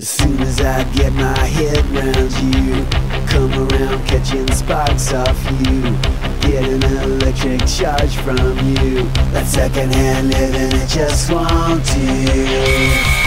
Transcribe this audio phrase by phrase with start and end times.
[0.00, 2.84] As soon as I get my head round you,
[3.28, 5.82] come around catching sparks off you,
[6.40, 9.04] get an electric charge from you.
[9.30, 13.23] That secondhand living, I just want to.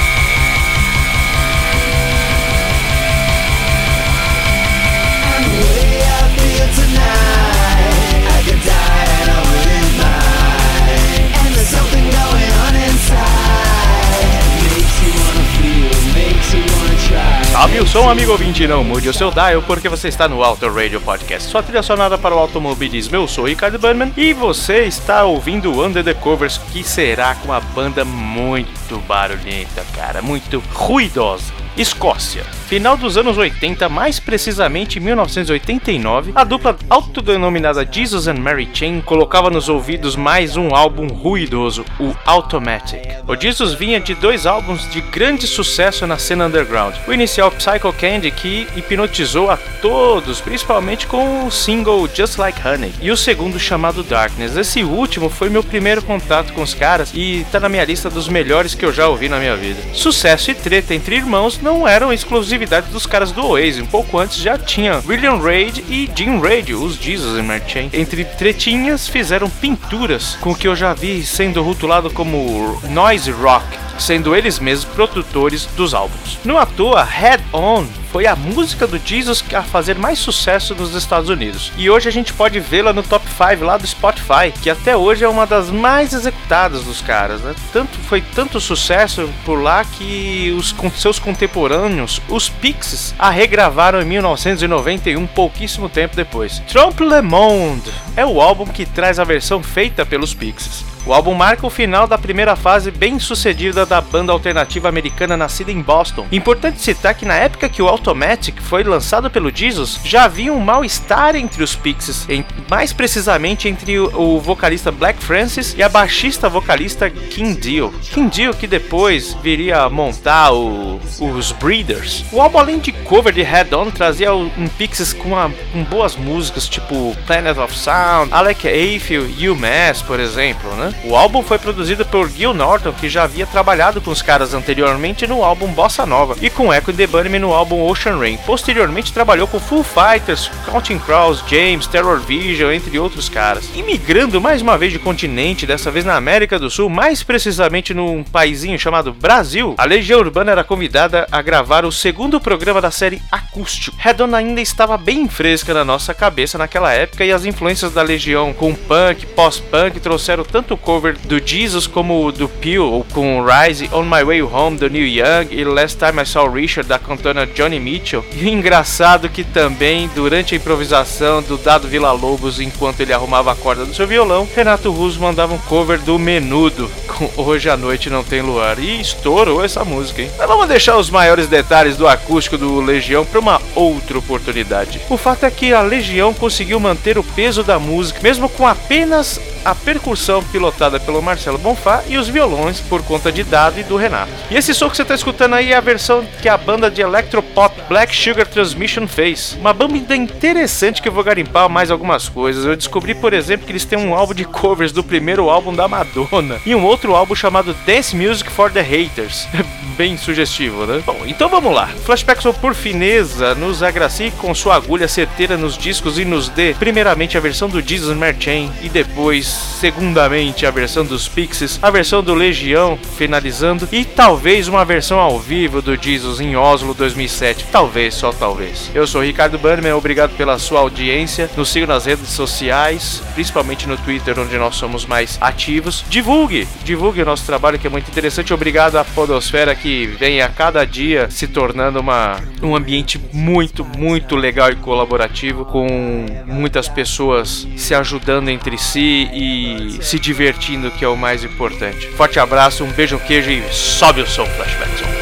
[17.52, 20.68] Salve o som, amigo ouvinte, não mude o seu dial porque você está no Auto
[20.70, 21.50] Radio Podcast.
[21.50, 23.16] Sua trilha sonora para o automobilismo.
[23.16, 27.60] Eu sou Ricardo Burnman e você está ouvindo Under the Covers, que será com uma
[27.60, 31.54] banda muito barulhenta, cara, muito ruidosa.
[31.76, 32.57] Escócia.
[32.68, 39.00] Final dos anos 80, mais precisamente em 1989, a dupla autodenominada Jesus and Mary Chain
[39.00, 43.00] colocava nos ouvidos mais um álbum ruidoso, o Automatic.
[43.26, 46.94] O Jesus vinha de dois álbuns de grande sucesso na cena underground.
[47.08, 52.94] O inicial Psycho Candy, que hipnotizou a todos, principalmente com o single Just Like Honey,
[53.02, 54.58] e o segundo chamado Darkness.
[54.58, 58.28] Esse último foi meu primeiro contato com os caras e tá na minha lista dos
[58.28, 59.80] melhores que eu já ouvi na minha vida.
[59.94, 62.12] Sucesso e treta entre irmãos não eram
[62.58, 63.82] exclusividade dos caras do Oasis.
[63.82, 68.26] Um pouco antes já tinha William Reid e Jim Reid, os Jesus and Mary Entre
[68.26, 73.66] tretinhas fizeram pinturas com o que eu já vi sendo rotulado como noise rock
[74.00, 76.38] sendo eles mesmos produtores dos álbuns.
[76.46, 77.86] No à toa, Head On
[78.18, 81.72] foi a música do Jesus a fazer mais sucesso nos Estados Unidos.
[81.78, 85.24] E hoje a gente pode vê-la no top 5 lá do Spotify, que até hoje
[85.24, 87.42] é uma das mais executadas dos caras.
[87.42, 87.54] Né?
[87.72, 94.06] Tanto foi tanto sucesso por lá que os seus contemporâneos, os Pixies, a regravaram em
[94.06, 96.58] 1991, pouquíssimo tempo depois.
[96.68, 100.97] Trompe Le Monde é o álbum que traz a versão feita pelos Pixies.
[101.08, 105.72] O álbum marca o final da primeira fase bem sucedida da banda alternativa americana nascida
[105.72, 106.28] em Boston.
[106.34, 110.60] Importante citar que na época que o Automatic foi lançado pelo Jesus, já havia um
[110.60, 112.28] mal-estar entre os Pixies,
[112.70, 117.94] mais precisamente entre o, vocalista Black Francis e a baixista vocalista King Deal.
[118.12, 122.26] King Deal que depois viria a montar o, os Breeders.
[122.34, 126.18] O álbum além de cover de Head On trazia um Pixies com, a, com boas
[126.18, 130.97] músicas tipo Planet of Sound, Alec Ayfield, UMass, por exemplo, né?
[131.04, 135.26] O álbum foi produzido por Gil Norton, que já havia trabalhado com os caras anteriormente
[135.26, 138.38] no álbum Bossa Nova, e com Echo the Bunnyman no álbum Ocean Rain.
[138.46, 143.70] Posteriormente trabalhou com Full Fighters, Counting Crows, James, Terror Vision, entre outros caras.
[143.76, 148.24] Imigrando mais uma vez de continente, dessa vez na América do Sul, mais precisamente num
[148.24, 153.22] paizinho chamado Brasil, a Legião Urbana era convidada a gravar o segundo programa da série
[153.32, 153.96] Acústico.
[154.00, 158.54] Redon ainda estava bem fresca na nossa cabeça naquela época e as influências da Legião
[158.54, 164.24] com punk, pós-punk trouxeram tanto cover do Jesus como do Peel, com Rise, On My
[164.24, 168.24] Way Home do Neil Young e Last Time I Saw Richard da cantona Johnny Mitchell.
[168.34, 173.56] E engraçado que também, durante a improvisação do Dado Villa Lobos, enquanto ele arrumava a
[173.56, 178.10] corda do seu violão, Renato Russo mandava um cover do Menudo, com Hoje à Noite
[178.10, 178.80] Não Tem Luar.
[178.80, 180.32] E estourou essa música, hein?
[180.38, 185.02] Mas vamos deixar os maiores detalhes do acústico do Legião para uma outra oportunidade.
[185.10, 189.38] O fato é que a Legião conseguiu manter o peso da música, mesmo com apenas
[189.64, 193.98] a percussão pilotada pelo Marcelo Bonfá e os violões por conta de Dado e do
[193.98, 194.32] Renato.
[194.50, 197.02] E esse som que você está escutando aí é a versão que a banda de
[197.02, 199.58] electropop Black Sugar Transmission fez.
[199.60, 202.66] Uma banda interessante que eu vou garimpar mais algumas coisas.
[202.66, 205.88] Eu descobri, por exemplo, que eles têm um álbum de covers do primeiro álbum da
[205.88, 209.48] Madonna e um outro álbum chamado Dance Music for the Haters.
[209.98, 211.02] Bem sugestivo, né?
[211.06, 211.88] Bom, então vamos lá.
[212.06, 217.36] Flashback por fineza nos agracie com sua agulha certeira nos discos e nos dê primeiramente
[217.36, 222.34] a versão do Jesus Merchain e depois segundamente a versão dos Pixies, a versão do
[222.34, 227.66] Legião finalizando e talvez uma versão ao vivo do Jesus em Oslo 2007.
[227.72, 228.90] Talvez, só talvez.
[228.94, 231.50] Eu sou Ricardo Bannerman, obrigado pela sua audiência.
[231.56, 236.04] Nos siga nas redes sociais, principalmente no Twitter, onde nós somos mais ativos.
[236.10, 238.54] Divulgue, divulgue o nosso trabalho que é muito interessante.
[238.54, 244.36] Obrigado à Podosfera que vem a cada dia se tornando uma, um ambiente muito, muito
[244.36, 251.08] legal e colaborativo, com muitas pessoas se ajudando entre si e se divertindo, que é
[251.08, 252.08] o mais importante.
[252.10, 255.17] Forte abraço, um beijo, um queijo e sobe o som, Flashback Zone.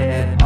[0.00, 0.39] head.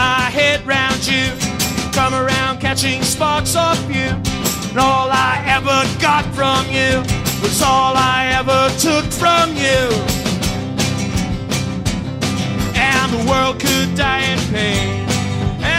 [0.00, 1.26] my head round you.
[1.92, 4.08] Come around catching sparks off you.
[4.70, 6.92] And all I ever got from you
[7.42, 9.82] was all I ever took from you.
[12.90, 15.04] And the world could die in pain.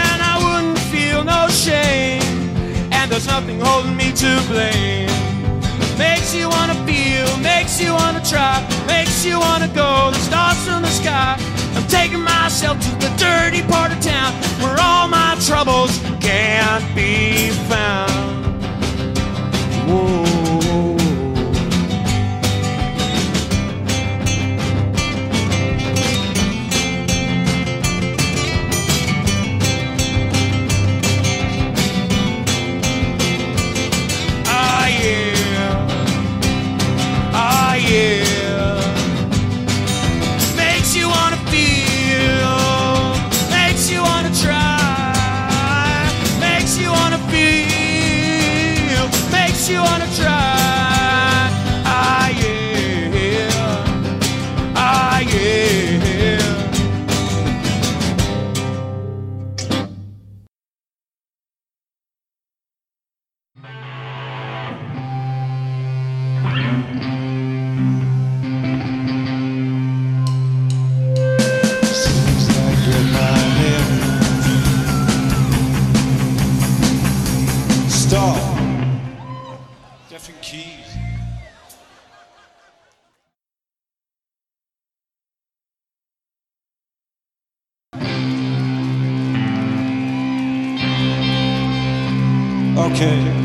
[0.00, 2.22] And I wouldn't feel no shame.
[2.96, 5.10] And there's nothing holding me to blame.
[5.98, 8.54] Makes you wanna feel, makes you wanna try,
[8.86, 11.61] makes you wanna go, the stars in the sky
[11.92, 14.32] taking myself to the dirty part of town
[14.62, 18.41] where all my troubles can't be found.
[80.12, 80.76] Stephen Key.
[92.76, 93.41] Okay.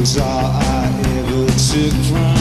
[0.00, 0.86] all I
[1.18, 2.39] ever took from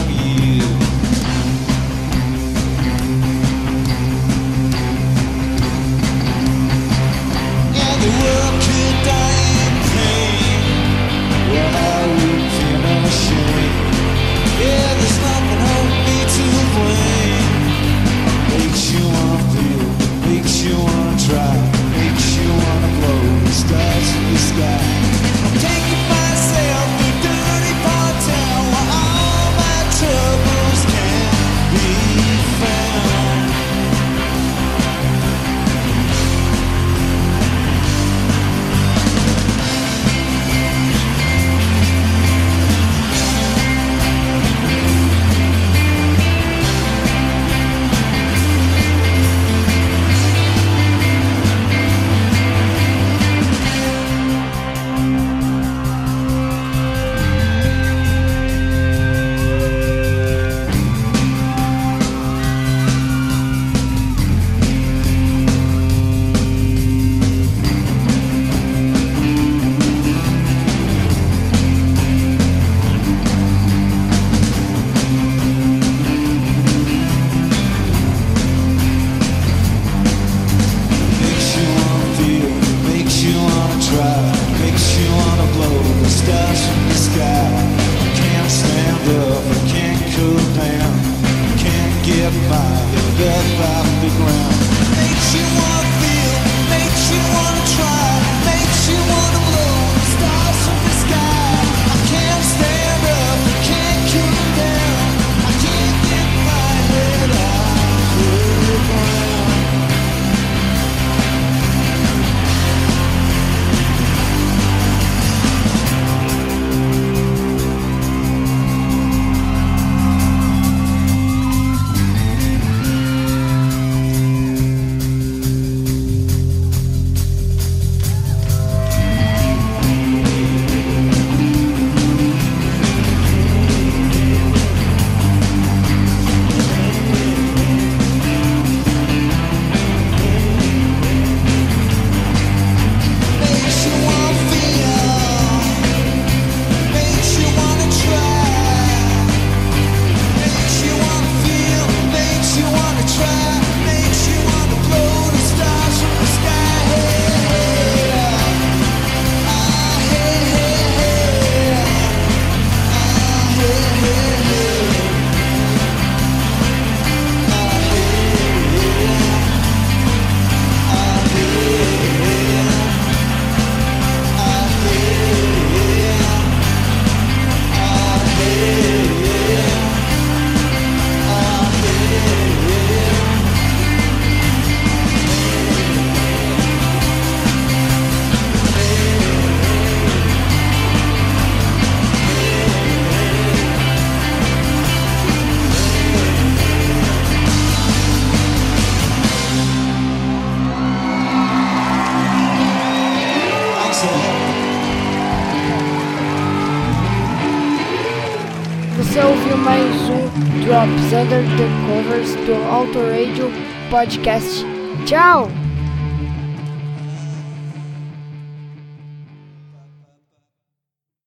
[211.20, 213.52] Under the Covers do Auto Radio
[213.92, 214.64] Podcast.
[215.06, 215.69] Tchau!